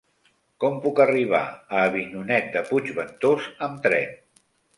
Com 0.63 0.77
puc 0.85 1.01
arribar 1.03 1.41
a 1.49 1.83
Avinyonet 1.89 2.49
de 2.57 2.65
Puigventós 2.71 3.51
amb 3.69 3.87
tren? 3.87 4.19